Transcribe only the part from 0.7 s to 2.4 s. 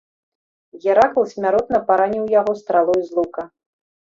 Геракл смяротна параніў